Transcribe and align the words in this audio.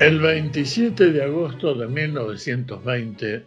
El 0.00 0.20
27 0.20 1.10
de 1.10 1.24
agosto 1.24 1.74
de 1.74 1.88
1920 1.88 3.44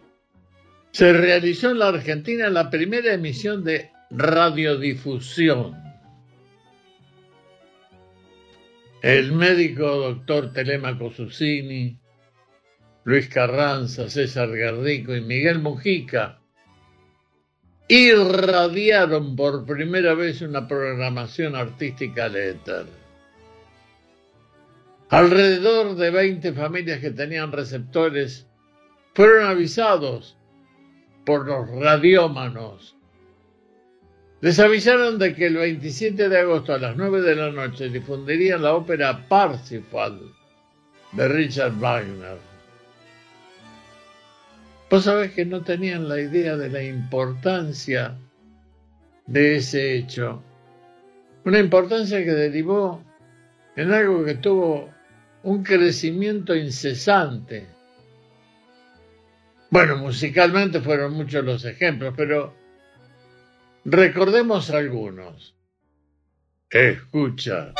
se 0.90 1.12
realizó 1.14 1.70
en 1.70 1.78
la 1.78 1.88
Argentina 1.88 2.50
la 2.50 2.68
primera 2.68 3.14
emisión 3.14 3.64
de 3.64 3.90
radiodifusión. 4.10 5.74
El 9.00 9.32
médico 9.32 9.96
doctor 9.96 10.52
Telemaco 10.52 11.10
Susini, 11.10 11.98
Luis 13.04 13.28
Carranza, 13.30 14.10
César 14.10 14.54
Garrico 14.54 15.16
y 15.16 15.22
Miguel 15.22 15.58
Mujica 15.58 16.38
irradiaron 17.88 19.34
por 19.36 19.64
primera 19.64 20.12
vez 20.12 20.42
una 20.42 20.68
programación 20.68 21.56
artística 21.56 22.26
al 22.26 22.36
éter. 22.36 23.01
Alrededor 25.12 25.94
de 25.96 26.10
20 26.10 26.54
familias 26.54 27.00
que 27.00 27.10
tenían 27.10 27.52
receptores 27.52 28.46
fueron 29.12 29.44
avisados 29.44 30.38
por 31.26 31.46
los 31.46 31.68
radiómanos. 31.68 32.96
Les 34.40 34.58
avisaron 34.58 35.18
de 35.18 35.34
que 35.34 35.48
el 35.48 35.56
27 35.56 36.30
de 36.30 36.38
agosto 36.40 36.72
a 36.72 36.78
las 36.78 36.96
9 36.96 37.20
de 37.20 37.36
la 37.36 37.50
noche 37.50 37.90
difundirían 37.90 38.62
la 38.62 38.72
ópera 38.72 39.28
Parsifal 39.28 40.18
de 41.12 41.28
Richard 41.28 41.78
Wagner. 41.78 42.38
Vos 44.88 45.04
sabés 45.04 45.32
que 45.32 45.44
no 45.44 45.60
tenían 45.60 46.08
la 46.08 46.22
idea 46.22 46.56
de 46.56 46.70
la 46.70 46.82
importancia 46.82 48.16
de 49.26 49.56
ese 49.56 49.94
hecho. 49.94 50.42
Una 51.44 51.58
importancia 51.58 52.24
que 52.24 52.32
derivó 52.32 53.04
en 53.76 53.92
algo 53.92 54.24
que 54.24 54.36
tuvo 54.36 54.90
un 55.44 55.62
crecimiento 55.62 56.54
incesante. 56.54 57.66
Bueno, 59.70 59.96
musicalmente 59.96 60.80
fueron 60.80 61.14
muchos 61.14 61.44
los 61.44 61.64
ejemplos, 61.64 62.14
pero 62.16 62.54
recordemos 63.84 64.70
algunos. 64.70 65.54
Escucha. 66.70 67.74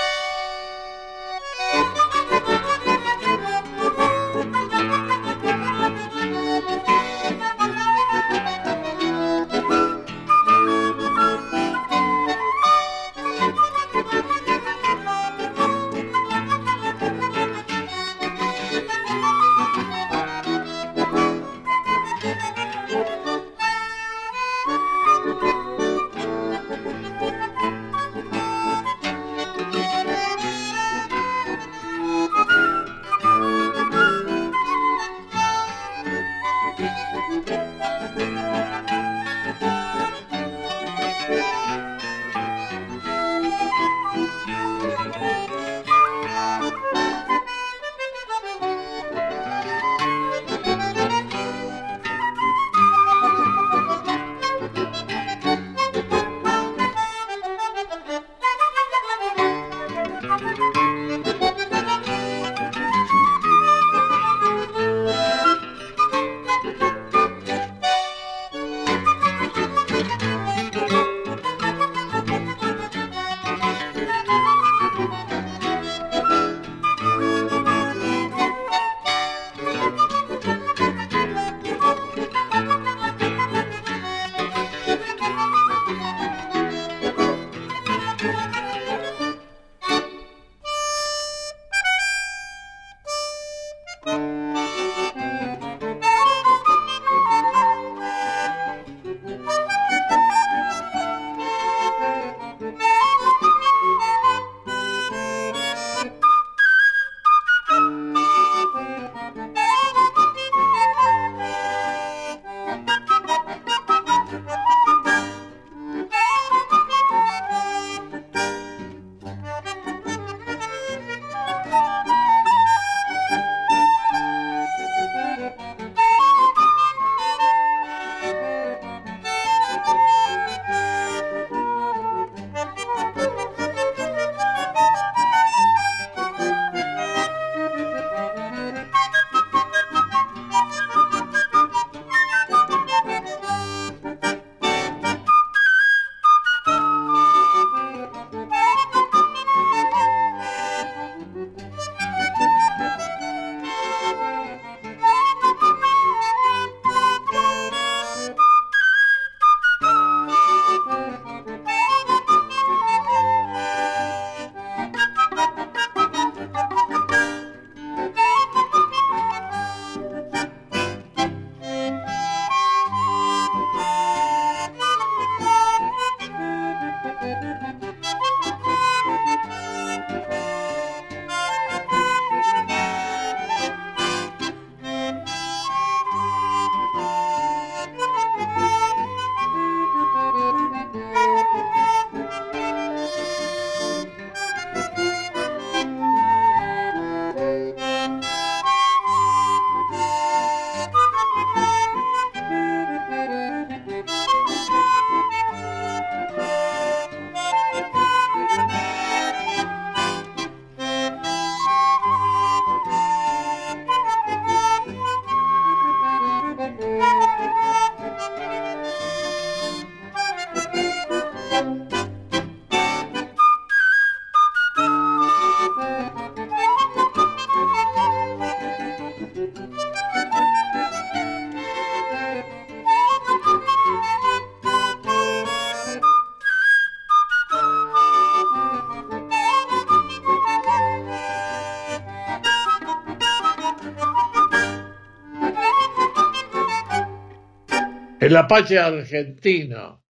El 248.33 248.39
Apache 248.39 248.79
argentino. 248.79 250.07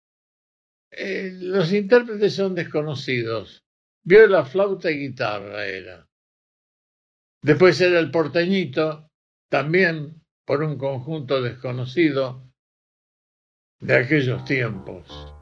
Eh, 0.92 1.32
los 1.40 1.72
intérpretes 1.72 2.32
son 2.32 2.54
desconocidos. 2.54 3.64
Viola, 4.04 4.44
flauta 4.44 4.92
y 4.92 5.08
guitarra 5.08 5.66
era. 5.66 6.08
Después 7.42 7.80
era 7.80 7.98
el 7.98 8.12
porteñito, 8.12 9.08
también 9.50 10.22
por 10.46 10.62
un 10.62 10.78
conjunto 10.78 11.42
desconocido 11.42 12.48
de 13.80 13.96
aquellos 13.96 14.44
tiempos. 14.44 15.42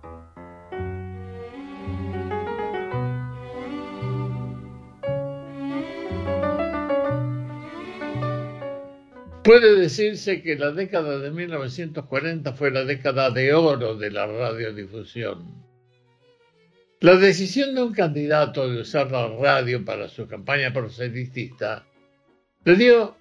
Puede 9.50 9.74
decirse 9.74 10.42
que 10.42 10.54
la 10.54 10.70
década 10.70 11.18
de 11.18 11.32
1940 11.32 12.52
fue 12.52 12.70
la 12.70 12.84
década 12.84 13.32
de 13.32 13.52
oro 13.52 13.96
de 13.96 14.08
la 14.12 14.24
radiodifusión. 14.24 15.44
La 17.00 17.16
decisión 17.16 17.74
de 17.74 17.82
un 17.82 17.92
candidato 17.92 18.70
de 18.70 18.82
usar 18.82 19.10
la 19.10 19.26
radio 19.26 19.84
para 19.84 20.06
su 20.06 20.28
campaña 20.28 20.72
proselitista 20.72 21.84
le 22.64 22.76
dio 22.76 23.16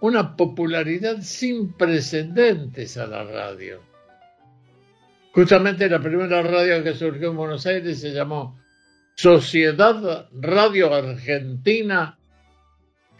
una 0.00 0.34
popularidad 0.34 1.18
sin 1.20 1.74
precedentes 1.74 2.96
a 2.96 3.06
la 3.06 3.24
radio. 3.24 3.82
Justamente 5.34 5.90
la 5.90 6.00
primera 6.00 6.40
radio 6.40 6.82
que 6.82 6.94
surgió 6.94 7.32
en 7.32 7.36
Buenos 7.36 7.66
Aires 7.66 8.00
se 8.00 8.12
llamó 8.12 8.58
Sociedad 9.14 10.26
Radio 10.32 10.94
Argentina 10.94 12.18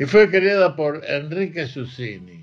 y 0.00 0.06
fue 0.06 0.30
creada 0.30 0.74
por 0.76 1.04
Enrique 1.04 1.66
Susini. 1.66 2.42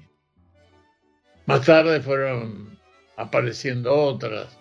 Más 1.47 1.65
tarde 1.65 2.01
fueron 2.01 2.77
apareciendo 3.15 3.95
otras. 3.95 4.55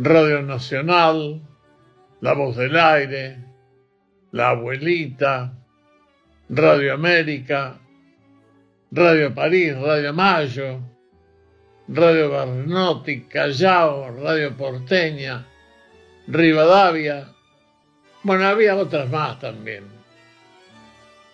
Radio 0.00 0.42
Nacional, 0.42 1.40
La 2.20 2.32
Voz 2.32 2.56
del 2.56 2.76
Aire, 2.76 3.38
La 4.32 4.50
Abuelita, 4.50 5.56
Radio 6.48 6.94
América, 6.94 7.78
Radio 8.90 9.32
París, 9.32 9.76
Radio 9.78 10.12
Mayo, 10.12 10.80
Radio 11.86 12.30
Barnotti, 12.30 13.20
Callao, 13.26 14.10
Radio 14.20 14.56
Porteña, 14.56 15.46
Rivadavia. 16.26 17.28
Bueno, 18.24 18.48
había 18.48 18.74
otras 18.74 19.08
más 19.08 19.38
también. 19.38 19.93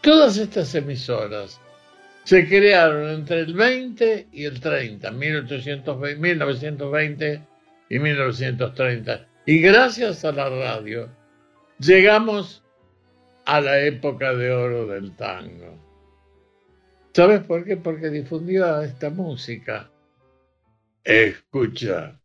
Todas 0.01 0.39
estas 0.39 0.75
emisoras 0.75 1.61
se 2.25 2.49
crearon 2.49 3.11
entre 3.11 3.41
el 3.41 3.55
20 3.55 4.29
y 4.33 4.45
el 4.45 4.61
30, 4.61 5.11
1820, 5.11 6.21
1920 6.21 7.43
y 7.91 7.99
1930. 7.99 9.27
Y 9.47 9.61
gracias 9.61 10.25
a 10.25 10.33
la 10.33 10.49
radio 10.49 11.09
llegamos 11.79 12.63
a 13.45 13.61
la 13.61 13.81
época 13.81 14.33
de 14.35 14.51
oro 14.53 14.87
del 14.87 15.17
tango. 15.17 15.79
¿Sabes 17.13 17.41
por 17.41 17.65
qué? 17.65 17.77
Porque 17.77 18.09
difundió 18.09 18.81
esta 18.83 19.11
música. 19.11 19.91
Escucha. 21.03 22.21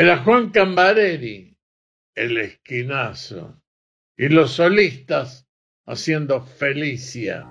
Era 0.00 0.16
Juan 0.16 0.48
Cambareri, 0.48 1.54
el 2.14 2.38
esquinazo, 2.38 3.60
y 4.16 4.30
los 4.30 4.52
solistas 4.52 5.46
haciendo 5.84 6.40
Felicia. 6.40 7.46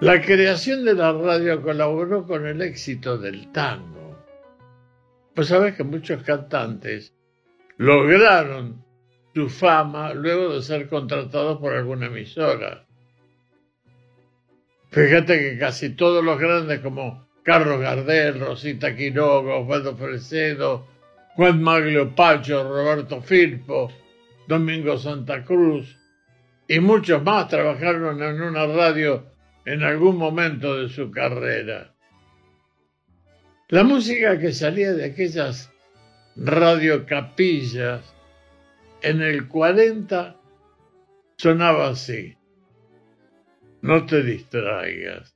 La 0.00 0.22
creación 0.24 0.84
de 0.84 0.94
la 0.94 1.14
radio 1.14 1.60
colaboró 1.62 2.24
con 2.24 2.46
el 2.46 2.62
éxito 2.62 3.18
del 3.18 3.50
tango. 3.50 4.24
Pues 5.34 5.48
sabes 5.48 5.74
que 5.74 5.82
muchos 5.82 6.22
cantantes 6.22 7.12
lograron 7.76 8.84
su 9.34 9.48
fama 9.48 10.14
luego 10.14 10.54
de 10.54 10.62
ser 10.62 10.88
contratados 10.88 11.58
por 11.58 11.74
alguna 11.74 12.06
emisora. 12.06 12.86
Fíjate 14.90 15.38
que 15.38 15.58
casi 15.58 15.90
todos 15.90 16.24
los 16.24 16.38
grandes 16.38 16.80
como 16.80 17.28
Carlos 17.44 17.80
Gardel, 17.80 18.40
Rosita 18.40 18.96
Quiroga, 18.96 19.56
Osvaldo 19.56 19.96
Fresedo, 19.96 20.86
Juan 21.36 21.62
Maglio 21.62 22.14
Pacho, 22.14 22.64
Roberto 22.64 23.22
Firpo, 23.22 23.90
Domingo 24.48 24.98
Santa 24.98 25.44
Cruz 25.44 25.96
y 26.66 26.80
muchos 26.80 27.22
más 27.22 27.48
trabajaron 27.48 28.22
en 28.22 28.42
una 28.42 28.66
radio 28.66 29.26
en 29.64 29.82
algún 29.82 30.16
momento 30.16 30.76
de 30.76 30.88
su 30.88 31.10
carrera. 31.10 31.94
La 33.68 33.84
música 33.84 34.38
que 34.38 34.52
salía 34.52 34.92
de 34.92 35.04
aquellas 35.04 35.70
radiocapillas 36.34 38.02
en 39.02 39.22
el 39.22 39.46
40 39.46 40.36
sonaba 41.36 41.90
así. 41.90 42.39
No 43.82 44.04
te 44.04 44.22
distraigas. 44.22 45.34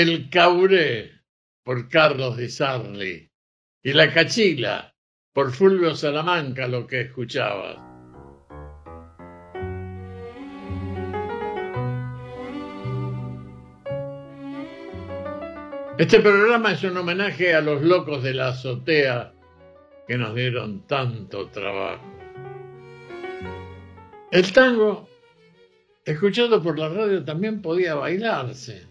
El 0.00 0.30
Cauré 0.30 1.10
por 1.64 1.88
Carlos 1.88 2.36
de 2.36 2.48
Sarli 2.48 3.28
y 3.82 3.92
La 3.92 4.14
Cachila 4.14 4.94
por 5.32 5.50
Fulvio 5.50 5.96
Salamanca 5.96 6.68
lo 6.68 6.86
que 6.86 7.00
escuchabas. 7.00 7.78
Este 15.98 16.20
programa 16.20 16.74
es 16.74 16.84
un 16.84 16.96
homenaje 16.96 17.56
a 17.56 17.60
los 17.60 17.82
locos 17.82 18.22
de 18.22 18.34
la 18.34 18.50
azotea 18.50 19.34
que 20.06 20.16
nos 20.16 20.32
dieron 20.32 20.86
tanto 20.86 21.48
trabajo. 21.48 22.04
El 24.30 24.52
tango, 24.52 25.08
escuchado 26.04 26.62
por 26.62 26.78
la 26.78 26.88
radio, 26.88 27.24
también 27.24 27.60
podía 27.60 27.96
bailarse. 27.96 28.87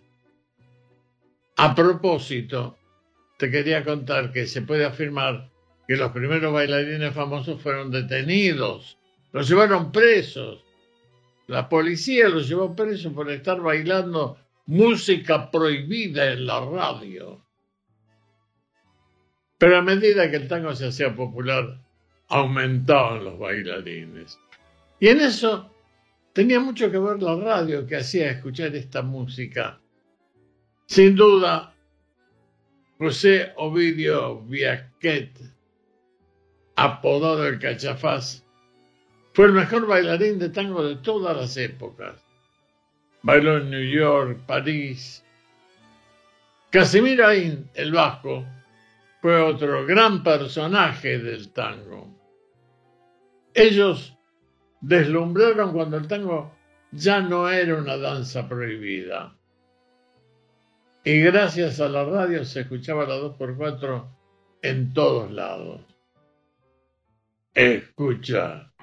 A 1.60 1.74
propósito, 1.74 2.78
te 3.38 3.50
quería 3.50 3.84
contar 3.84 4.32
que 4.32 4.46
se 4.46 4.62
puede 4.62 4.86
afirmar 4.86 5.50
que 5.88 5.96
los 5.96 6.12
primeros 6.12 6.54
bailarines 6.54 7.14
famosos 7.16 7.60
fueron 7.60 7.90
detenidos, 7.90 9.00
los 9.32 9.50
llevaron 9.50 9.92
presos. 9.92 10.64
La 11.48 11.68
policía 11.68 12.30
los 12.30 12.48
llevó 12.48 12.76
presos 12.76 13.12
por 13.12 13.32
estar 13.32 13.60
bailando 13.60 14.38
música 14.68 15.50
prohibida 15.50 16.32
en 16.32 16.46
la 16.46 16.64
radio. 16.64 17.44
Pero 19.58 19.78
a 19.78 19.82
medida 19.82 20.30
que 20.30 20.38
el 20.38 20.48
tango 20.48 20.76
se 20.76 20.88
hacía 20.88 21.16
popular, 21.16 21.80
aumentaban 22.28 23.24
los 23.24 23.40
bailarines. 23.40 24.38
Y 25.00 25.08
en 25.08 25.22
eso 25.22 25.74
tenía 26.34 26.60
mucho 26.60 26.92
que 26.92 27.00
ver 27.00 27.24
la 27.24 27.36
radio 27.36 27.88
que 27.88 27.96
hacía 27.96 28.30
escuchar 28.30 28.76
esta 28.76 29.02
música. 29.02 29.80
Sin 30.88 31.18
duda, 31.18 31.74
José 32.98 33.52
Ovidio 33.58 34.40
Viaquet, 34.42 35.38
apodado 36.78 37.46
el 37.46 37.60
Cachafaz, 37.60 38.44
fue 39.34 39.48
el 39.48 39.52
mejor 39.52 39.86
bailarín 39.86 40.40
de 40.40 40.48
tango 40.50 40.88
de 40.88 40.96
todas 40.96 41.36
las 41.36 41.58
épocas. 41.58 42.26
Bailó 43.22 43.58
en 43.58 43.70
New 43.70 43.84
York, 43.84 44.40
París. 44.48 45.26
Casimiro 46.72 47.28
Ain, 47.28 47.70
el 47.74 47.92
vasco, 47.92 48.46
fue 49.22 49.42
otro 49.42 49.86
gran 49.86 50.24
personaje 50.24 51.20
del 51.20 51.50
tango. 51.52 52.08
Ellos 53.54 54.18
deslumbraron 54.80 55.74
cuando 55.74 55.98
el 55.98 56.08
tango 56.08 56.56
ya 56.92 57.20
no 57.20 57.50
era 57.50 57.76
una 57.76 57.98
danza 57.98 58.48
prohibida. 58.48 59.37
Y 61.08 61.22
gracias 61.22 61.80
a 61.80 61.88
la 61.88 62.04
radio 62.04 62.44
se 62.44 62.60
escuchaba 62.60 63.06
la 63.06 63.16
2x4 63.16 64.10
en 64.62 64.94
todos 64.94 65.32
lados. 65.32 65.80
Escucha. 67.54 68.74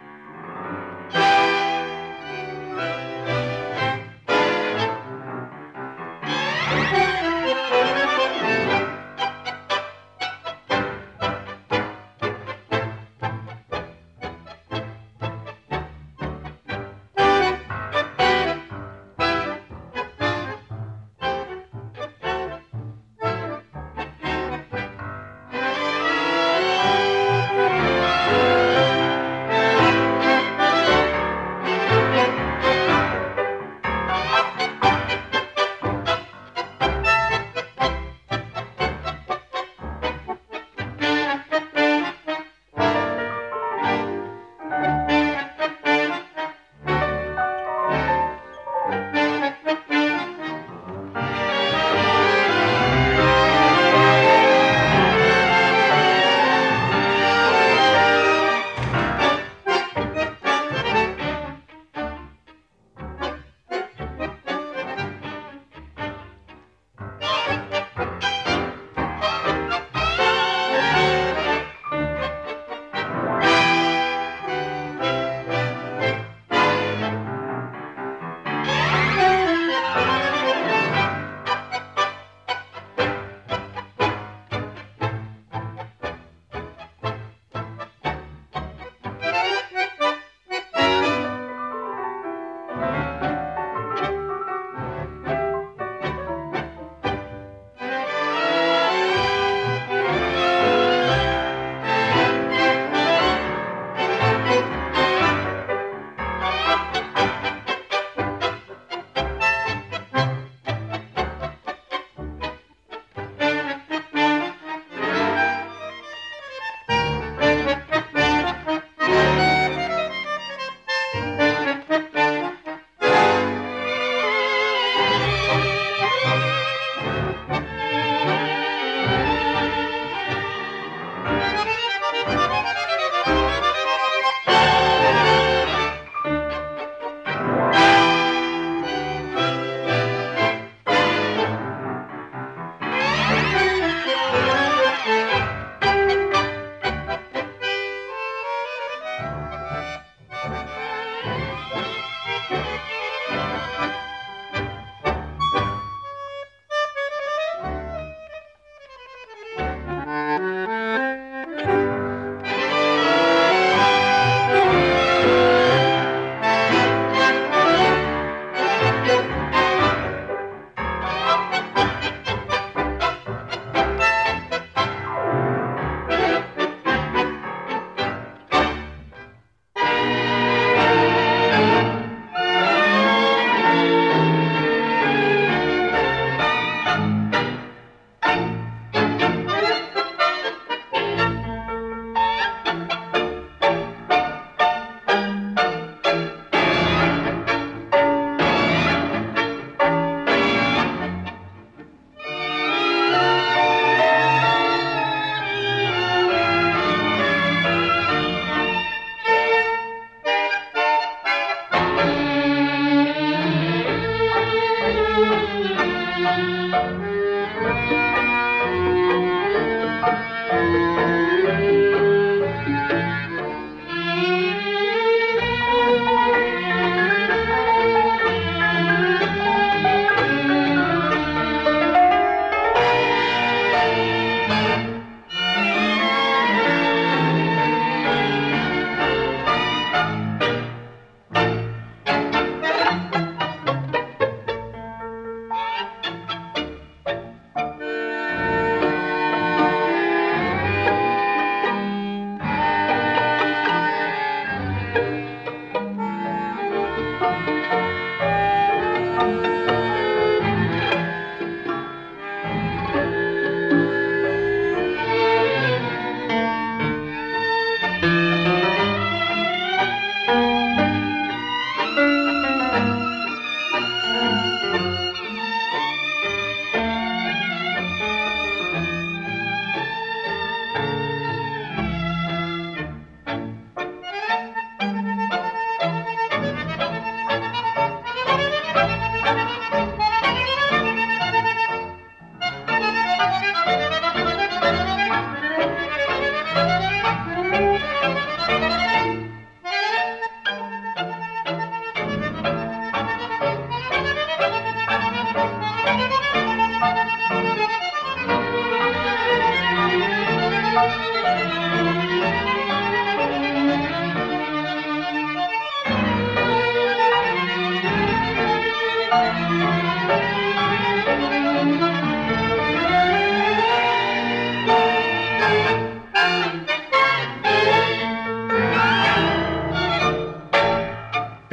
Música 257.20 257.83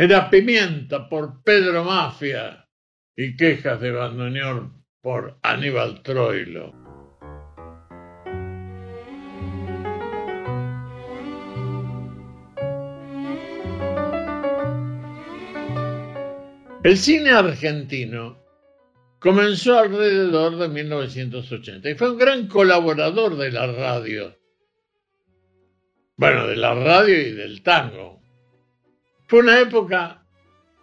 Era 0.04 0.32
Pimienta 0.32 1.08
por 1.08 1.44
Pedro 1.44 1.84
Mafia 1.84 2.68
y 3.16 3.36
Quejas 3.36 3.80
de 3.80 3.92
Bandoneón 3.92 4.84
por 5.00 5.38
Aníbal 5.44 6.02
Troilo. 6.02 6.74
El 16.84 16.98
cine 16.98 17.30
argentino 17.30 18.44
comenzó 19.20 19.78
alrededor 19.78 20.58
de 20.58 20.68
1980 20.68 21.92
y 21.92 21.94
fue 21.94 22.10
un 22.10 22.18
gran 22.18 22.48
colaborador 22.48 23.38
de 23.38 23.52
la 23.52 23.68
radio. 23.68 24.36
Bueno, 26.18 26.48
de 26.48 26.56
la 26.56 26.74
radio 26.74 27.22
y 27.22 27.34
del 27.34 27.62
tango. 27.62 28.21
Fue 29.32 29.40
una 29.40 29.62
época 29.62 30.26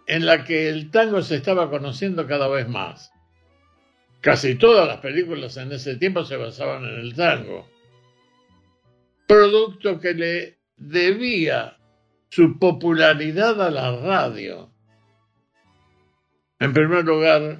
en 0.07 0.25
la 0.25 0.43
que 0.43 0.69
el 0.69 0.89
tango 0.89 1.21
se 1.21 1.35
estaba 1.35 1.69
conociendo 1.69 2.25
cada 2.25 2.47
vez 2.47 2.67
más. 2.67 3.13
Casi 4.21 4.55
todas 4.55 4.87
las 4.87 4.97
películas 5.01 5.55
en 5.57 5.71
ese 5.71 5.97
tiempo 5.97 6.25
se 6.25 6.35
basaban 6.35 6.83
en 6.83 6.99
el 6.99 7.13
tango, 7.13 7.69
producto 9.27 9.99
que 9.99 10.15
le 10.15 10.57
debía 10.77 11.77
su 12.29 12.57
popularidad 12.57 13.61
a 13.61 13.69
la 13.69 13.95
radio. 13.95 14.73
En 16.57 16.73
primer 16.73 17.05
lugar, 17.05 17.59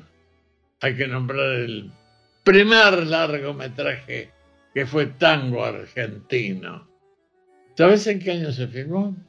hay 0.81 0.97
que 0.97 1.07
nombrar 1.07 1.51
el 1.51 1.91
primer 2.43 3.05
largometraje 3.05 4.31
que 4.73 4.87
fue 4.87 5.05
Tango 5.05 5.63
Argentino. 5.63 6.89
¿Sabes 7.77 8.07
en 8.07 8.17
qué 8.19 8.31
año 8.31 8.51
se 8.51 8.67
filmó? 8.67 9.28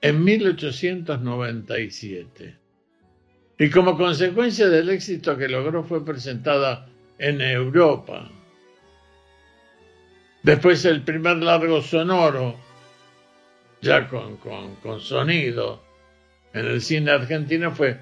En 0.00 0.24
1897. 0.24 2.56
Y 3.58 3.70
como 3.70 3.96
consecuencia 3.96 4.68
del 4.68 4.90
éxito 4.90 5.36
que 5.36 5.48
logró 5.48 5.82
fue 5.82 6.04
presentada 6.04 6.86
en 7.18 7.40
Europa. 7.40 8.30
Después 10.42 10.84
el 10.84 11.02
primer 11.02 11.38
largo 11.38 11.80
sonoro, 11.82 12.56
ya 13.80 14.06
con, 14.08 14.36
con 14.36 15.00
sonido, 15.00 15.82
en 16.52 16.66
el 16.66 16.80
cine 16.80 17.10
argentino 17.10 17.72
fue 17.72 17.98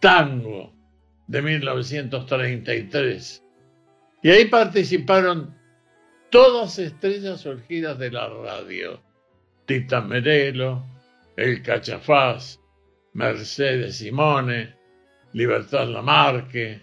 Tango 0.00 0.72
de 1.26 1.42
1933. 1.42 3.42
Y 4.22 4.30
ahí 4.30 4.46
participaron 4.46 5.54
todas 6.30 6.78
estrellas 6.78 7.42
surgidas 7.42 7.98
de 7.98 8.10
la 8.10 8.26
radio. 8.28 9.02
Tita 9.66 10.00
Merelo, 10.00 10.97
el 11.38 11.62
Cachafaz, 11.62 12.58
Mercedes 13.12 13.98
Simone, 13.98 14.74
Libertad 15.34 15.86
Lamarque. 15.86 16.82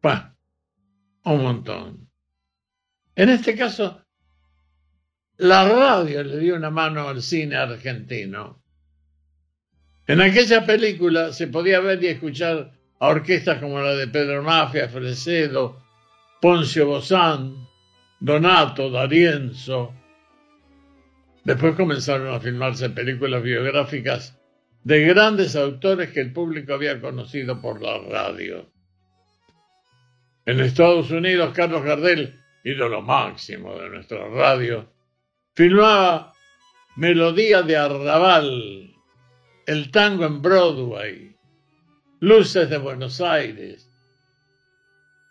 Bueno, 0.00 0.36
un 1.24 1.42
montón. 1.42 2.08
En 3.16 3.28
este 3.28 3.56
caso, 3.56 4.04
la 5.38 5.68
radio 5.68 6.22
le 6.22 6.38
dio 6.38 6.54
una 6.54 6.70
mano 6.70 7.08
al 7.08 7.22
cine 7.22 7.56
argentino. 7.56 8.62
En 10.06 10.20
aquella 10.20 10.64
película 10.64 11.32
se 11.32 11.48
podía 11.48 11.80
ver 11.80 12.00
y 12.04 12.06
escuchar 12.06 12.70
a 13.00 13.08
orquestas 13.08 13.60
como 13.60 13.80
la 13.80 13.96
de 13.96 14.06
Pedro 14.06 14.44
Mafia, 14.44 14.88
Fresedo, 14.88 15.82
Poncio 16.40 16.86
Bozán, 16.86 17.66
Donato, 18.20 18.90
D'Arienzo, 18.90 19.92
Después 21.44 21.74
comenzaron 21.74 22.32
a 22.32 22.40
filmarse 22.40 22.90
películas 22.90 23.42
biográficas 23.42 24.38
de 24.84 25.06
grandes 25.06 25.56
autores 25.56 26.10
que 26.10 26.20
el 26.20 26.32
público 26.32 26.74
había 26.74 27.00
conocido 27.00 27.60
por 27.60 27.82
la 27.82 27.98
radio. 27.98 28.70
En 30.46 30.60
Estados 30.60 31.10
Unidos, 31.10 31.52
Carlos 31.54 31.82
Gardel, 31.82 32.40
ídolo 32.64 33.02
máximo 33.02 33.76
de 33.78 33.88
nuestra 33.88 34.28
radio, 34.28 34.92
filmaba 35.54 36.32
Melodía 36.96 37.62
de 37.62 37.76
Arrabal, 37.76 38.94
el 39.66 39.90
tango 39.90 40.26
en 40.26 40.42
Broadway, 40.42 41.36
Luces 42.20 42.68
de 42.70 42.78
Buenos 42.78 43.20
Aires, 43.20 43.90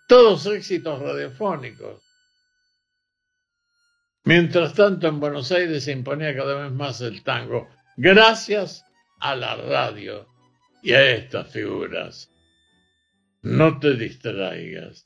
todos 0.08 0.46
éxitos 0.46 1.00
radiofónicos. 1.00 2.11
Mientras 4.24 4.74
tanto, 4.76 5.08
en 5.08 5.20
Buenos 5.20 5.52
Aires 5.52 5.84
se 5.86 5.92
imponía 5.92 6.36
cada 6.36 6.64
vez 6.64 6.72
más 6.72 7.02
el 7.02 7.24
tango, 7.24 7.68
gracias 7.98 8.86
a 9.20 9.36
la 9.36 9.56
radio 9.56 10.28
y 10.84 10.94
a 10.94 11.16
estas 11.16 11.52
figuras. 11.52 12.30
No 13.42 13.80
te 13.80 13.96
distraigas. 13.96 15.02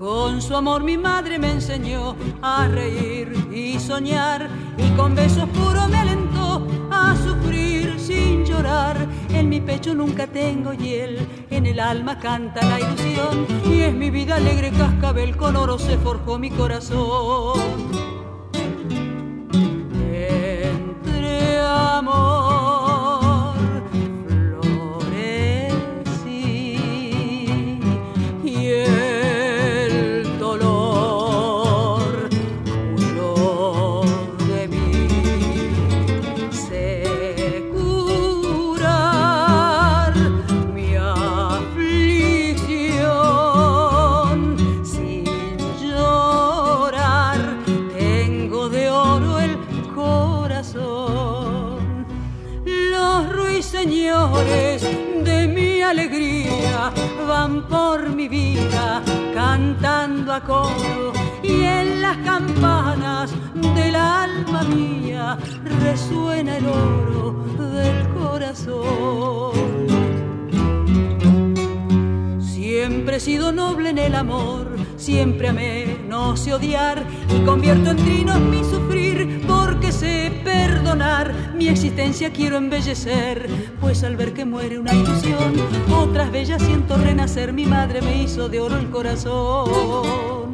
Con 0.00 0.42
su 0.42 0.56
amor 0.56 0.82
mi 0.82 0.96
madre 0.96 1.38
me 1.38 1.52
enseñó 1.52 2.16
a 2.42 2.66
reír 2.66 3.32
y 3.52 3.78
soñar 3.78 4.48
y 4.78 4.90
con 4.96 5.14
besos 5.14 5.48
puros 5.50 5.88
me 5.88 5.98
alentó 5.98 6.66
a 6.90 7.14
sufrir 7.16 8.00
sin 8.00 8.44
llorar. 8.44 9.06
En 9.32 9.48
mi 9.48 9.60
pecho 9.60 9.94
nunca 9.94 10.26
tengo 10.26 10.72
hiel, 10.72 11.18
en 11.50 11.66
el 11.66 11.80
alma 11.80 12.18
canta 12.18 12.64
la 12.66 12.80
ilusión 12.80 13.46
y 13.64 13.80
es 13.80 13.94
mi 13.94 14.10
vida 14.10 14.36
alegre 14.36 14.70
cascabel 14.70 15.36
con 15.36 15.56
oro 15.56 15.78
se 15.78 15.96
forjó 15.98 16.38
mi 16.38 16.50
corazón. 16.50 17.99
Por 57.68 58.10
mi 58.10 58.28
vida 58.28 59.02
cantando 59.34 60.32
a 60.32 60.40
coro 60.40 61.12
y 61.42 61.62
en 61.62 62.02
las 62.02 62.16
campanas 62.18 63.32
del 63.74 63.94
alma 63.94 64.62
mía 64.64 65.38
resuena 65.82 66.56
el 66.58 66.66
oro 66.66 67.44
del 67.72 68.08
corazón. 68.10 69.52
Siempre 72.40 73.16
he 73.16 73.20
sido 73.20 73.52
noble 73.52 73.90
en 73.90 73.98
el 73.98 74.14
amor, 74.14 74.76
siempre 74.96 75.48
amé, 75.48 75.98
no 76.08 76.36
sé 76.36 76.52
odiar 76.52 77.02
y 77.34 77.44
convierto 77.44 77.90
en 77.90 77.96
trinos 77.96 78.40
mi 78.40 78.62
sufrir 78.64 79.44
perdonar. 80.50 81.32
Mi 81.54 81.68
existencia 81.68 82.32
quiero 82.32 82.56
embellecer, 82.56 83.48
pues 83.80 84.02
al 84.02 84.16
ver 84.16 84.32
que 84.32 84.44
muere 84.44 84.78
una 84.78 84.92
ilusión, 84.92 85.54
otras 85.92 86.30
bellas 86.30 86.62
siento 86.62 86.96
renacer. 86.96 87.52
Mi 87.52 87.66
madre 87.66 88.00
me 88.02 88.22
hizo 88.22 88.48
de 88.48 88.60
oro 88.60 88.76
el 88.76 88.90
corazón. 88.90 90.49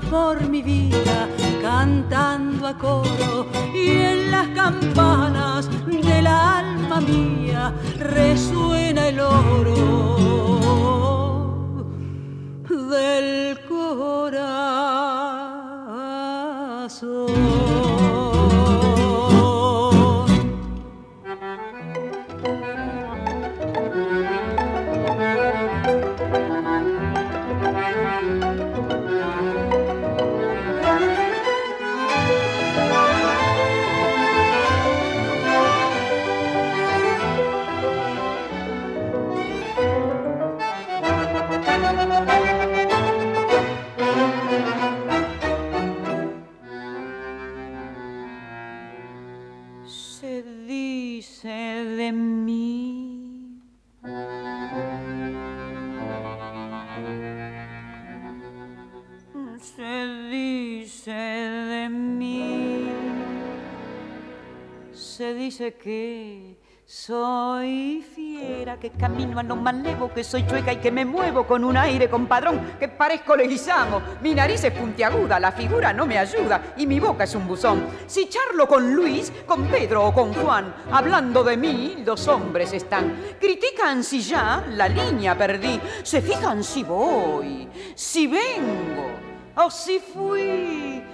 Por 0.00 0.40
mi 0.48 0.62
vida 0.62 1.28
cantando 1.62 2.66
a 2.66 2.76
coro 2.76 3.46
y 3.74 3.90
en 3.90 4.30
las 4.30 4.48
campanas 4.48 5.68
del 5.86 6.26
alma 6.26 7.00
mía 7.00 7.72
resuena 7.98 9.08
el 9.08 9.20
oro 9.20 10.24
del 12.68 13.58
corazón. 13.68 15.13
Dice 65.54 65.74
que 65.74 66.56
soy 66.84 68.04
fiera, 68.12 68.76
que 68.76 68.90
camino 68.90 69.38
a 69.38 69.44
lo 69.44 69.54
malevo, 69.54 70.12
que 70.12 70.24
soy 70.24 70.44
chueca 70.44 70.72
y 70.72 70.78
que 70.78 70.90
me 70.90 71.04
muevo 71.04 71.46
con 71.46 71.62
un 71.62 71.76
aire 71.76 72.10
compadrón, 72.10 72.72
que 72.76 72.88
parezco 72.88 73.36
leguizamo. 73.36 74.02
Mi 74.20 74.34
nariz 74.34 74.64
es 74.64 74.72
puntiaguda, 74.72 75.38
la 75.38 75.52
figura 75.52 75.92
no 75.92 76.06
me 76.06 76.18
ayuda 76.18 76.74
y 76.76 76.88
mi 76.88 76.98
boca 76.98 77.22
es 77.22 77.36
un 77.36 77.46
buzón. 77.46 77.86
Si 78.08 78.28
charlo 78.28 78.66
con 78.66 78.96
Luis, 78.96 79.32
con 79.46 79.68
Pedro 79.68 80.06
o 80.06 80.12
con 80.12 80.34
Juan, 80.34 80.74
hablando 80.90 81.44
de 81.44 81.56
mí, 81.56 82.02
los 82.04 82.26
hombres 82.26 82.72
están. 82.72 83.14
Critican 83.40 84.02
si 84.02 84.22
ya 84.22 84.66
la 84.70 84.88
línea 84.88 85.38
perdí, 85.38 85.80
se 86.02 86.20
fijan 86.20 86.64
si 86.64 86.82
voy, 86.82 87.68
si 87.94 88.26
vengo 88.26 89.06
o 89.54 89.70
si 89.70 90.00
fui 90.00 91.13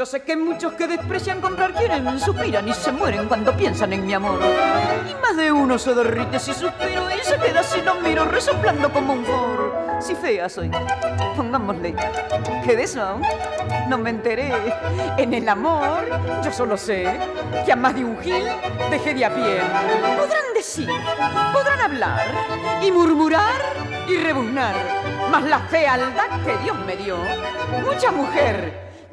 Yo 0.00 0.06
sé 0.06 0.22
que 0.22 0.34
muchos 0.34 0.72
que 0.72 0.86
desprecian 0.86 1.42
comprar 1.42 1.74
quieren, 1.74 2.18
suspiran 2.18 2.66
y 2.66 2.72
se 2.72 2.90
mueren 2.90 3.28
cuando 3.28 3.54
piensan 3.54 3.92
en 3.92 4.06
mi 4.06 4.14
amor. 4.14 4.40
Y 5.06 5.12
más 5.20 5.36
de 5.36 5.52
uno 5.52 5.78
se 5.78 5.92
derrite 5.92 6.38
si 6.38 6.54
suspiro 6.54 7.10
y 7.10 7.22
se 7.22 7.36
queda 7.36 7.62
si 7.62 7.82
lo 7.82 7.96
miro 7.96 8.24
resoplando 8.24 8.90
como 8.90 9.12
un 9.12 9.26
foro 9.26 10.00
si 10.00 10.14
fea 10.14 10.48
soy, 10.48 10.70
pongámosle, 11.36 11.94
que 12.64 12.76
de 12.76 12.82
eso 12.82 13.20
no 13.88 13.98
me 13.98 14.08
enteré. 14.08 14.50
En 15.18 15.34
el 15.34 15.46
amor, 15.46 16.06
yo 16.42 16.50
solo 16.50 16.78
sé 16.78 17.04
que 17.66 17.70
a 17.70 17.76
más 17.76 17.94
de 17.94 18.02
un 18.02 18.18
gil 18.20 18.46
dejé 18.90 19.12
de 19.12 19.26
a 19.26 19.34
pie. 19.34 19.60
Podrán 20.16 20.54
decir, 20.54 20.88
podrán 21.52 21.78
hablar 21.78 22.26
y 22.82 22.90
murmurar 22.90 23.60
y 24.08 24.16
rebuznar, 24.16 24.76
mas 25.30 25.44
la 25.44 25.58
fealdad 25.58 26.42
que 26.46 26.56
Dios 26.64 26.78
me 26.86 26.96
dio, 26.96 27.18
mucha 27.84 28.10
mujer 28.10 28.89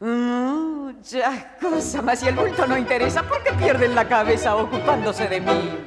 muchas 0.00 1.44
cosas, 1.60 2.02
mas 2.02 2.20
si 2.20 2.28
el 2.28 2.34
bulto 2.34 2.66
no 2.66 2.76
interesa, 2.76 3.22
¿por 3.22 3.42
qué 3.42 3.52
pierden 3.52 3.94
la 3.94 4.06
cabeza 4.06 4.56
ocupándose 4.56 5.28
de 5.28 5.40
mí? 5.40 5.86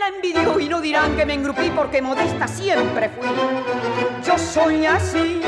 la 0.00 0.08
envidio 0.08 0.58
y 0.58 0.68
no 0.68 0.80
dirán 0.80 1.14
que 1.14 1.26
me 1.26 1.34
engrupí 1.34 1.70
porque 1.76 2.00
modesta 2.00 2.48
siempre 2.48 3.10
fui. 3.10 3.28
Yo 4.26 4.38
soy 4.38 4.86
así. 4.86 5.40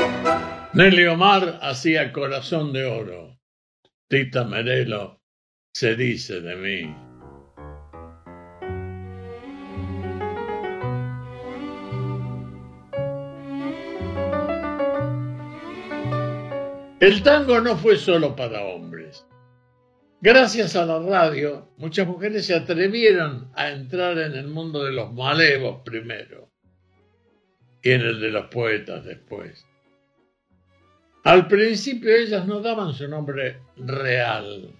Nelly 0.73 1.07
Omar 1.07 1.59
hacía 1.61 2.13
corazón 2.13 2.71
de 2.71 2.85
oro. 2.85 3.39
Tita 4.07 4.43
Merelo 4.43 5.21
se 5.73 5.95
dice 5.95 6.39
de 6.39 6.55
mí. 6.55 6.95
El 16.99 17.23
tango 17.23 17.59
no 17.59 17.75
fue 17.75 17.97
solo 17.97 18.35
para 18.35 18.63
hombres. 18.63 19.25
Gracias 20.25 20.77
a 20.77 20.85
la 20.85 20.99
radio, 20.99 21.73
muchas 21.75 22.07
mujeres 22.07 22.45
se 22.45 22.55
atrevieron 22.55 23.51
a 23.55 23.71
entrar 23.71 24.17
en 24.19 24.35
el 24.35 24.47
mundo 24.47 24.81
de 24.85 24.93
los 24.93 25.11
malevos 25.11 25.81
primero 25.83 26.49
y 27.81 27.91
en 27.91 27.99
el 28.03 28.21
de 28.21 28.31
los 28.31 28.45
poetas 28.45 29.03
después. 29.03 29.67
Al 31.25 31.49
principio 31.49 32.15
ellas 32.15 32.47
no 32.47 32.61
daban 32.61 32.93
su 32.93 33.05
nombre 33.09 33.59
real, 33.75 34.71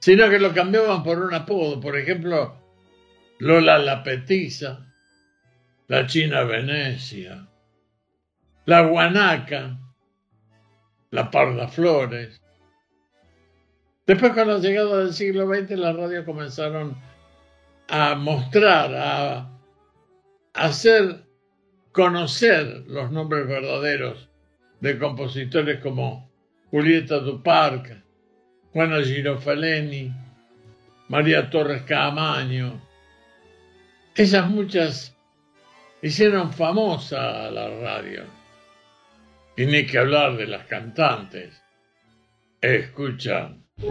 sino 0.00 0.28
que 0.28 0.38
lo 0.38 0.52
cambiaban 0.52 1.02
por 1.02 1.18
un 1.18 1.32
apodo. 1.32 1.80
Por 1.80 1.96
ejemplo, 1.96 2.60
Lola 3.38 3.78
la 3.78 4.02
Petiza, 4.02 4.86
la 5.86 6.06
China 6.06 6.42
Venecia, 6.42 7.48
la 8.66 8.82
Guanaca, 8.82 9.78
la 11.10 11.30
Parda 11.30 11.68
Flores. 11.68 12.42
Después 14.08 14.32
con 14.32 14.48
la 14.48 14.56
llegada 14.56 15.00
del 15.00 15.12
siglo 15.12 15.46
XX 15.46 15.72
las 15.72 15.94
radios 15.94 16.24
comenzaron 16.24 16.96
a 17.88 18.14
mostrar, 18.14 18.94
a 18.94 19.50
hacer 20.54 21.26
conocer 21.92 22.84
los 22.86 23.10
nombres 23.10 23.46
verdaderos 23.46 24.30
de 24.80 24.98
compositores 24.98 25.80
como 25.80 26.32
Julieta 26.70 27.18
Duparca, 27.18 28.02
Juana 28.72 29.02
Girofaleni, 29.02 30.10
María 31.08 31.50
Torres 31.50 31.82
Caamaño. 31.82 32.80
Esas 34.14 34.48
muchas 34.48 35.14
hicieron 36.00 36.50
famosa 36.54 37.50
la 37.50 37.68
radio. 37.68 38.24
Ni 39.58 39.84
que 39.84 39.98
hablar 39.98 40.38
de 40.38 40.46
las 40.46 40.64
cantantes. 40.64 41.62
Escucha. 42.62 43.57
Qué 43.80 43.90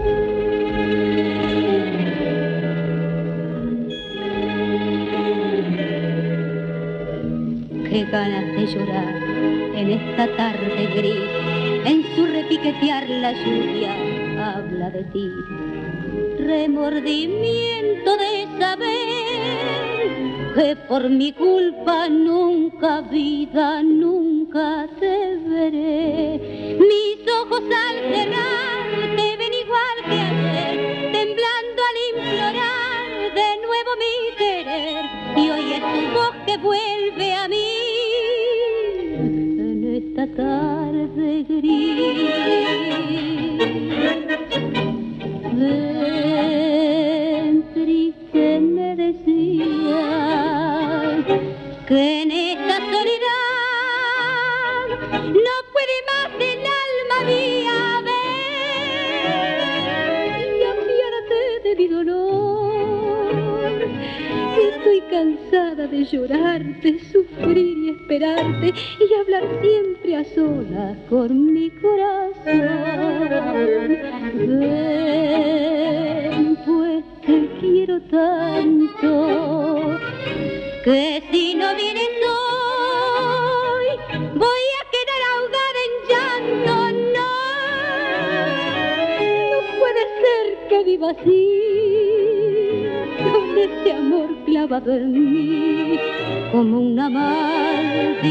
ganas 8.11 8.47
de 8.51 8.67
llorar 8.67 9.15
en 9.75 9.91
esta 9.91 10.27
tarde 10.35 10.87
gris, 10.93 11.15
en 11.85 12.03
su 12.13 12.25
repiquetear 12.25 13.09
la 13.09 13.31
lluvia 13.31 13.95
habla 14.57 14.89
de 14.89 15.03
ti. 15.05 15.31
Remordimiento 16.37 18.17
de 18.17 18.45
saber 18.59 18.89
que 20.53 20.75
por 20.89 21.09
mi 21.09 21.31
culpa 21.31 22.09
nunca 22.09 22.99
vida, 23.03 23.81
nunca 23.83 24.85
te 24.99 25.37
veré. 25.47 26.77
Mis 26.77 27.25
ojos 27.31 27.61
al 27.61 28.13
cerrar 28.13 28.76
que 36.47 36.57
vuelve 36.57 37.33
a 37.33 37.47
mí 37.49 37.67
en 39.19 39.83
esta 39.97 40.25
tarde 40.33 41.43
gris. 41.43 42.66
De 65.91 66.03
llorarte, 66.03 66.99
sufrir 67.11 67.77
y 67.77 67.89
esperarte 67.89 68.73
y 68.99 69.13
hablar 69.21 69.43
siempre 69.61 70.15
a 70.15 70.23
solas 70.23 70.97
con 71.09 71.53
mi 71.53 71.69
corazón. 71.69 72.37
Ven, 74.59 75.77
pues 76.65 77.03
te 77.25 77.49
quiero 77.59 78.01
tanto 78.01 79.99
que 80.83 81.23
si 81.31 81.55
no 81.55 81.75
vienes 81.75 82.09
clavado 94.67 94.93
en 94.93 95.11
mí 95.11 95.99
como 96.51 96.79
una 96.79 97.09
maldición. 97.09 98.27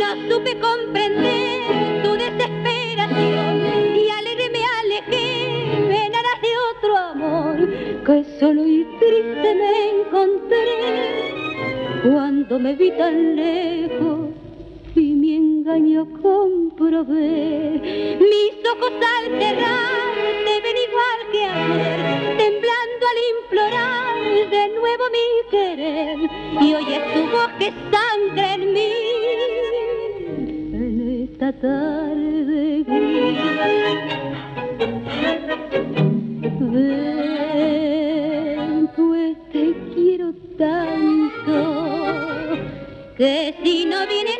No 0.00 0.10
supe 0.28 0.58
comprender 0.58 2.02
tu 2.02 2.10
desesperación 2.14 3.56
y 3.96 4.10
alegre 4.10 4.50
me 4.50 4.62
alejé 4.80 5.26
en 6.04 6.14
aras 6.14 6.40
de 6.42 6.52
otro 6.72 6.96
amor 6.96 7.56
que 8.04 8.16
solo 8.40 8.66
y 8.66 8.84
triste 8.98 9.54
me 9.54 9.72
encontré 10.00 10.66
cuando 12.10 12.58
me 12.58 12.74
vi 12.74 12.90
tan 12.92 13.36
lejos 13.36 14.30
y 14.96 15.14
mi 15.14 15.36
engaño 15.36 16.06
comprobé. 16.20 18.16
Mis 18.18 18.54
ojos 18.72 18.92
al 19.16 19.26
cerrar 19.40 20.14
te 20.44 20.54
ven 20.64 20.76
igual 20.88 21.20
que 21.30 21.44
ayer, 21.44 22.00
al 22.40 22.57
implorar 23.40 24.16
de 24.50 24.68
nuevo 24.68 25.04
mi 25.10 25.28
querer. 25.50 26.18
Y 26.60 26.74
hoy 26.74 26.92
es 26.94 27.04
tu 27.14 27.20
voz 27.30 27.50
que 27.58 27.72
sangra 27.90 28.54
en 28.54 28.72
mí 28.72 28.92
en 30.74 31.28
esta 31.30 31.52
tarde 31.52 32.84
gris. 32.86 33.38
Ven, 37.58 38.88
pues 38.96 39.36
te 39.52 39.64
quiero 39.94 40.28
tanto 40.58 41.58
que 43.16 43.54
si 43.64 43.84
no 43.84 44.06
vienes 44.06 44.37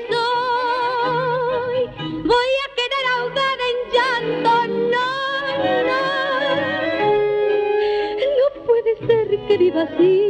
así 9.79 10.23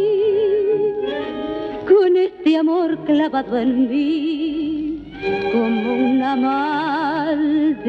con 1.89 2.17
este 2.17 2.57
amor 2.57 2.99
clavado 3.05 3.59
en 3.59 3.89
mí 3.89 5.13
como 5.53 5.95
una 6.13 6.37
maldición. 6.37 7.89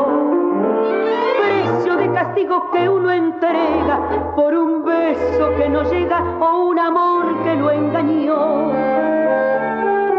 Precio 1.81 1.97
de 1.97 2.13
castigo 2.13 2.69
que 2.69 2.87
uno 2.87 3.09
entrega 3.09 4.33
por 4.35 4.53
un 4.53 4.85
beso 4.85 5.55
que 5.57 5.67
no 5.67 5.81
llega 5.89 6.21
o 6.39 6.67
un 6.67 6.77
amor 6.77 7.43
que 7.43 7.55
lo 7.55 7.71
engañó. 7.71 8.67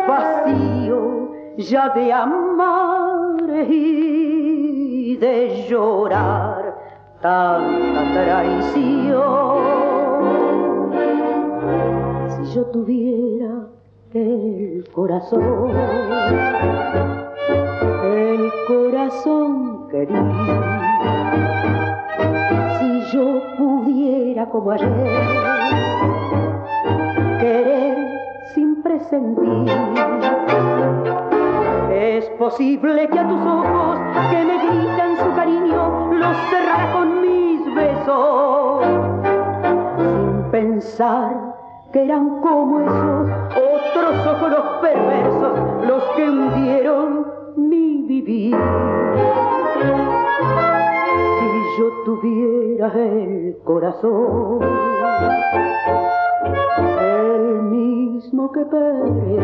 Vacío 0.08 1.30
ya 1.58 1.88
de 1.90 2.12
amar 2.12 3.36
y 3.68 5.16
de 5.18 5.66
llorar 5.68 6.74
tanta 7.20 8.12
traición. 8.12 9.22
Si 12.28 12.54
yo 12.56 12.64
tuviera 12.72 13.68
el 14.14 14.84
corazón, 14.92 15.70
el 18.02 18.50
corazón 18.66 19.86
querido, 19.88 20.81
si 22.78 23.16
yo 23.16 23.42
pudiera 23.56 24.46
como 24.46 24.70
ayer 24.72 24.88
querer 27.40 28.20
sin 28.54 28.82
presentir, 28.82 29.72
es 31.92 32.24
posible 32.38 33.08
que 33.08 33.18
a 33.18 33.28
tus 33.28 33.40
ojos 33.40 33.98
que 34.30 34.44
me 34.44 34.58
gritan 34.58 35.16
su 35.16 35.34
cariño 35.34 36.12
los 36.12 36.36
cerrara 36.50 36.92
con 36.92 37.20
mis 37.20 37.74
besos, 37.74 38.86
sin 39.96 40.50
pensar 40.50 41.52
que 41.92 42.04
eran 42.04 42.40
como 42.40 42.80
esos 42.80 43.30
otros 43.50 44.26
ojos 44.26 44.80
perversos 44.80 45.86
los 45.86 46.02
que 46.16 46.30
hundieron 46.30 47.26
mi 47.56 48.02
vivir. 48.02 48.56
Yo 51.78 51.88
tuviera 52.04 52.92
el 52.94 53.56
corazón, 53.64 54.60
el 57.00 57.62
mismo 57.62 58.52
que 58.52 58.60
perdí, 58.66 59.38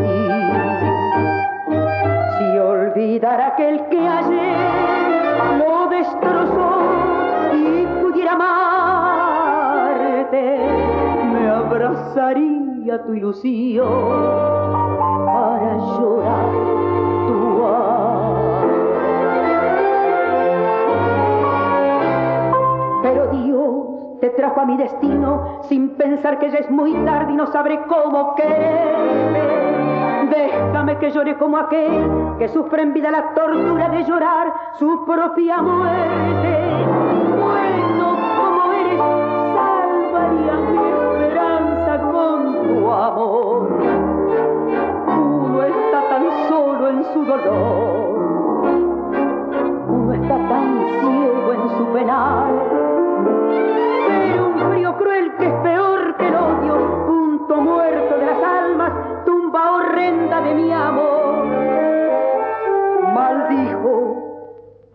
si 2.37 2.57
olvidara 2.59 3.47
aquel 3.47 3.83
que 3.89 4.07
ayer 4.07 4.57
lo 5.57 5.89
destrozó 5.89 6.81
y 7.55 7.87
pudiera 7.99 8.33
amarte, 8.33 10.27
me 11.33 11.49
abrazaría 11.49 13.03
tu 13.05 13.13
ilusión 13.15 13.87
para 15.25 15.77
llorar 15.77 16.98
Pero 23.09 23.25
Dios 23.31 24.19
te 24.21 24.29
trajo 24.29 24.61
a 24.61 24.65
mi 24.65 24.77
destino 24.77 25.61
sin 25.63 25.95
pensar 25.95 26.37
que 26.37 26.51
ya 26.51 26.59
es 26.59 26.69
muy 26.69 26.93
tarde 27.05 27.33
y 27.33 27.35
no 27.35 27.47
sabré 27.47 27.79
cómo 27.87 28.35
quererme. 28.35 29.39
Déjame 30.29 30.99
que 30.99 31.09
llore 31.09 31.35
como 31.35 31.57
aquel 31.57 32.35
que 32.37 32.49
sufre 32.49 32.83
en 32.83 32.93
vida 32.93 33.09
la 33.09 33.33
tortura 33.33 33.89
de 33.89 34.03
llorar 34.03 34.53
su 34.77 35.05
propia 35.05 35.59
muerte. 35.59 36.85
Bueno 37.35 38.15
como 38.37 38.73
eres, 38.73 38.99
salvaría 39.55 40.53
mi 40.53 40.77
esperanza 41.23 41.97
con 42.11 42.53
tu 42.67 42.91
amor. 42.91 43.69
Uno 45.07 45.63
está 45.63 46.09
tan 46.09 46.47
solo 46.47 46.89
en 46.89 47.03
su 47.05 47.25
dolor. 47.25 48.19
Uno 49.87 50.13
está 50.13 50.37
tan 50.47 50.77
ciego 51.01 51.53
en 51.53 51.69
su 51.75 51.85
penal. 51.91 52.68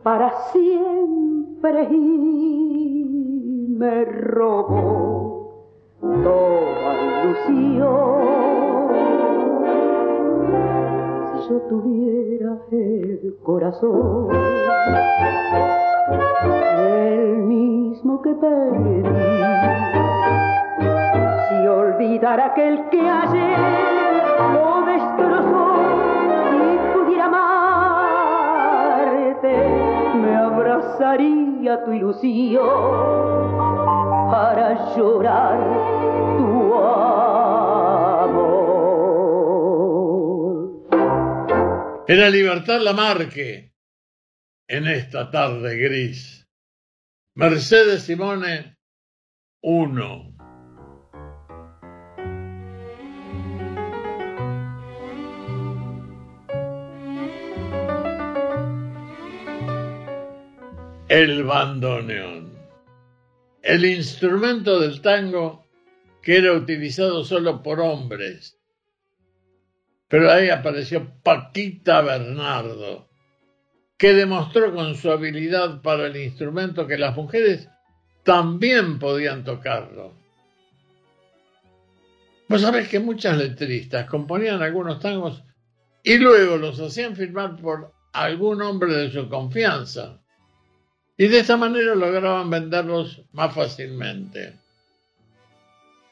Para 0.05 0.31
siempre 0.53 1.89
y 1.91 3.67
me 3.71 4.05
robó 4.05 5.65
toda 6.23 6.95
ilusión. 7.25 8.25
Si 11.33 11.49
yo 11.49 11.57
tuviera 11.71 12.59
el 12.71 13.35
corazón, 13.43 14.29
el 16.87 17.39
mismo 17.45 18.21
que 18.21 18.35
perdí 18.35 19.03
si 21.49 21.67
olvidara 21.67 22.45
aquel 22.49 22.91
que 22.91 23.01
ayer 23.01 23.59
lo 24.53 24.85
destrozó 24.85 25.77
y 26.53 26.79
pudiera 26.93 27.25
amarte, 27.25 28.55
me 30.15 30.37
abrazaría 30.37 31.85
tu 31.85 31.93
ilusión 31.93 32.62
para 34.31 34.95
llorar 34.95 35.59
tu 36.37 36.75
amor. 36.75 38.55
Era 42.07 42.31
Libertad 42.31 42.81
Lamarque 42.81 43.73
en 44.69 44.87
esta 44.87 45.31
tarde 45.31 45.77
gris. 45.77 46.47
Mercedes 47.35 48.03
Simone. 48.05 48.77
El 61.17 61.45
bandoneón. 61.45 62.53
El 63.62 63.85
instrumento 63.85 64.81
del 64.81 65.01
tango 65.01 65.65
que 66.21 66.39
era 66.39 66.55
utilizado 66.55 67.23
solo 67.23 67.62
por 67.62 67.79
hombres. 67.79 68.59
Pero 70.09 70.33
ahí 70.33 70.51
apareció 70.51 71.12
Paquita 71.23 72.01
Bernardo, 72.01 73.09
que 73.97 74.12
demostró 74.12 74.75
con 74.75 74.97
su 74.97 75.09
habilidad 75.12 75.83
para 75.83 76.07
el 76.07 76.17
instrumento 76.17 76.89
que 76.89 76.99
las 76.99 77.15
mujeres 77.15 77.69
también 78.25 78.99
podían 78.99 79.45
tocarlo. 79.45 80.15
Vos 82.49 82.61
sabés 82.61 82.89
que 82.89 82.99
muchas 82.99 83.39
letristas 83.39 84.11
componían 84.11 84.61
algunos 84.62 84.99
tangos 84.99 85.45
y 86.03 86.19
luego 86.19 86.57
los 86.57 86.81
hacían 86.81 87.15
firmar 87.15 87.55
por 87.55 87.93
algún 88.12 88.62
hombre 88.62 88.93
de 88.95 89.12
su 89.12 89.29
confianza. 89.29 90.24
Y 91.17 91.29
de 91.29 91.41
esta 91.41 91.57
manera 91.57 91.95
lograban 91.95 92.51
venderlos 92.51 93.23
más 93.33 93.55
fácilmente. 93.55 94.59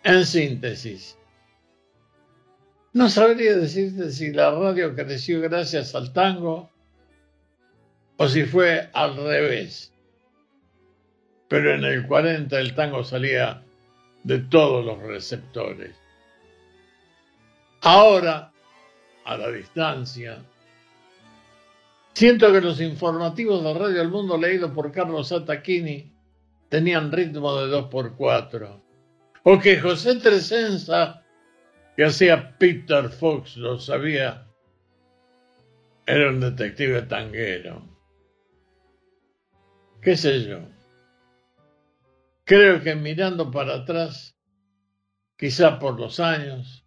En 0.04 0.26
síntesis, 0.26 1.16
no 2.92 3.08
sabría 3.08 3.56
decirte 3.56 4.10
si 4.10 4.32
la 4.32 4.50
radio 4.50 4.94
creció 4.94 5.40
gracias 5.40 5.94
al 5.94 6.12
tango 6.12 6.70
o 8.16 8.28
si 8.28 8.44
fue 8.44 8.90
al 8.92 9.16
revés. 9.16 9.92
Pero 11.48 11.74
en 11.74 11.84
el 11.84 12.06
40 12.06 12.58
el 12.60 12.74
tango 12.74 13.02
salía 13.02 13.62
de 14.24 14.38
todos 14.38 14.84
los 14.84 14.98
receptores. 15.02 15.96
Ahora, 17.80 18.52
a 19.24 19.36
la 19.36 19.50
distancia, 19.50 20.44
siento 22.12 22.52
que 22.52 22.60
los 22.60 22.80
informativos 22.80 23.62
de 23.62 23.74
Radio 23.74 24.02
El 24.02 24.08
Mundo 24.08 24.36
leídos 24.36 24.72
por 24.72 24.92
Carlos 24.92 25.32
Attachini 25.32 26.12
tenían 26.68 27.12
ritmo 27.12 27.56
de 27.56 27.76
2x4. 27.76 28.82
O 29.44 29.58
que 29.58 29.80
José 29.80 30.16
Tresenza, 30.16 31.22
que 31.96 32.04
hacía 32.04 32.56
Peter 32.58 33.08
Fox, 33.08 33.56
lo 33.56 33.78
sabía, 33.78 34.46
era 36.06 36.30
un 36.30 36.40
detective 36.40 37.02
tanguero. 37.02 37.88
¿Qué 40.00 40.16
sé 40.16 40.44
yo? 40.44 40.60
Creo 42.44 42.82
que 42.82 42.94
mirando 42.94 43.50
para 43.50 43.76
atrás, 43.76 44.36
quizá 45.36 45.78
por 45.78 45.98
los 45.98 46.20
años, 46.20 46.84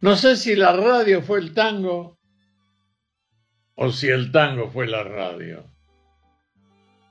no 0.00 0.16
sé 0.16 0.36
si 0.36 0.56
la 0.56 0.72
radio 0.72 1.22
fue 1.22 1.38
el 1.38 1.54
tango 1.54 2.18
o 3.74 3.90
si 3.90 4.08
el 4.08 4.32
tango 4.32 4.70
fue 4.70 4.86
la 4.86 5.02
radio. 5.04 5.64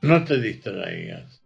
No 0.01 0.23
te 0.23 0.39
distraigas. 0.39 1.41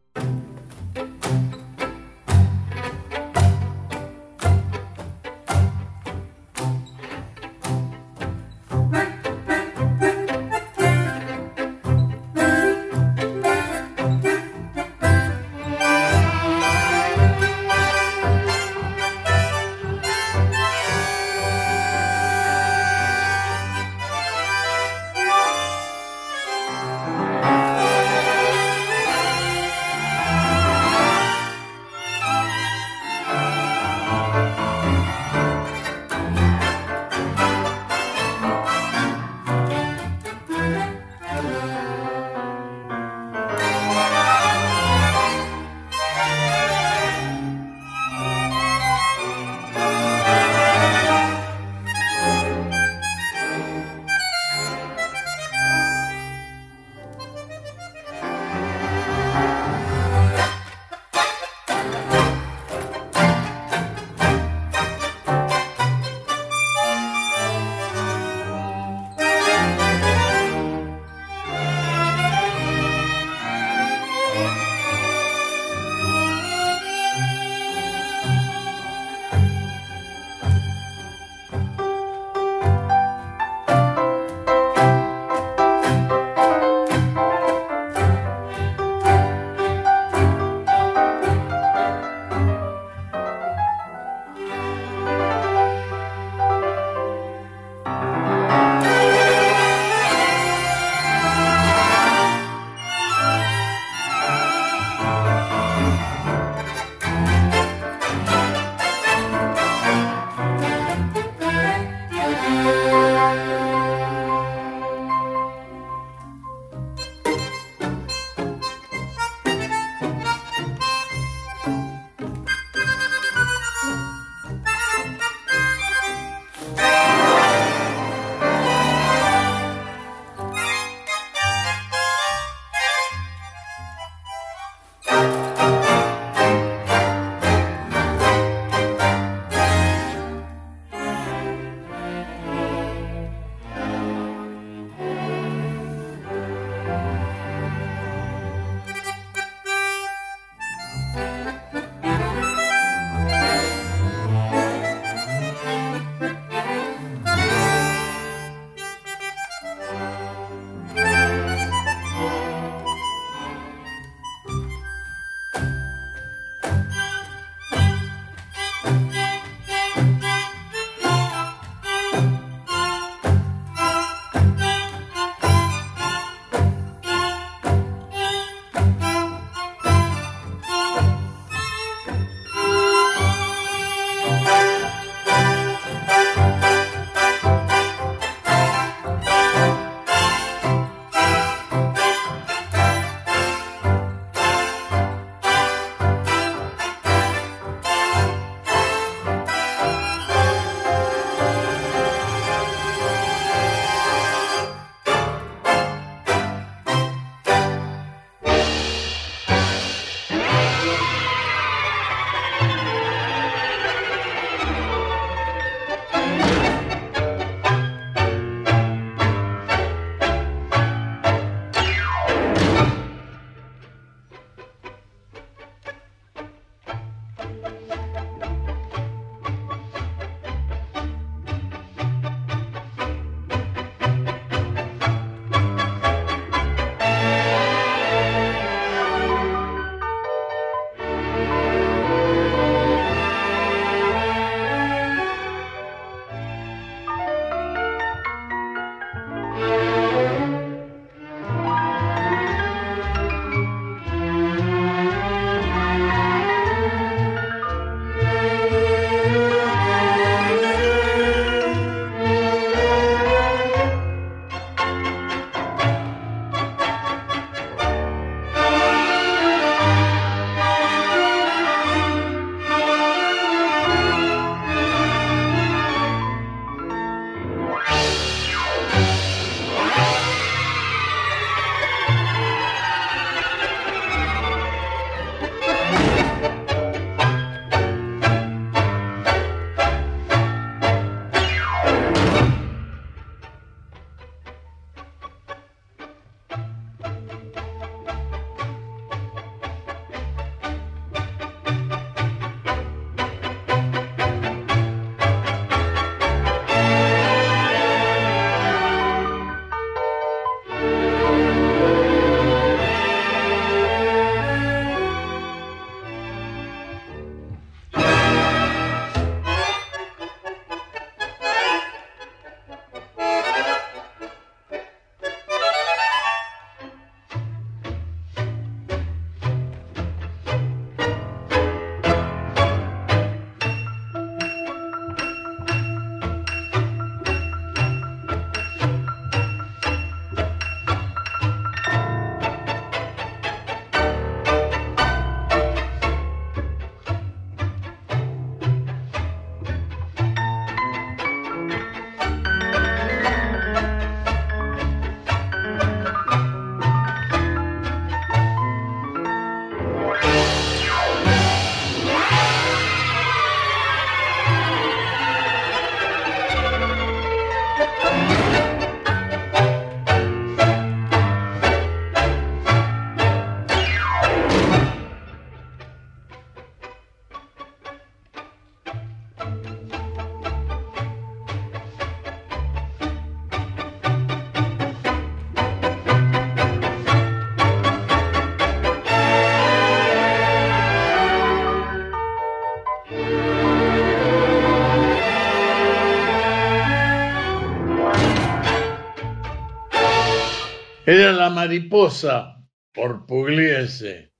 Mariposa 401.76 402.56
por 402.94 403.26
Pugliese 403.26 404.32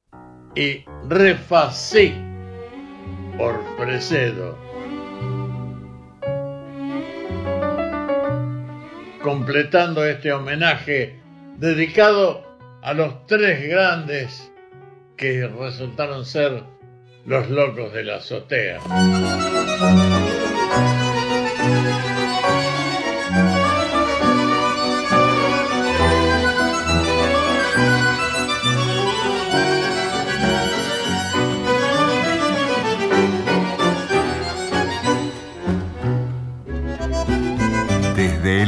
y 0.56 0.86
Refacé 1.10 2.14
por 3.38 3.62
Fresedo. 3.78 4.58
Completando 9.22 10.06
este 10.06 10.32
homenaje 10.32 11.20
dedicado 11.58 12.58
a 12.82 12.94
los 12.94 13.26
tres 13.26 13.68
grandes 13.68 14.52
que 15.18 15.46
resultaron 15.48 16.26
ser 16.26 16.64
los 17.26 17.50
locos 17.50 17.92
de 17.92 18.04
la 18.04 18.16
azotea. 18.18 18.80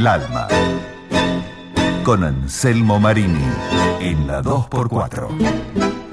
Alma. 0.08 0.48
Con 2.02 2.24
Anselmo 2.24 2.98
Marini 2.98 3.44
en 4.00 4.26
la 4.26 4.42
2x4. 4.42 6.07